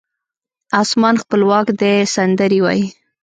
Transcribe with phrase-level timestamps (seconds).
[0.81, 2.87] اسمان خپلواک دی سندرې وایې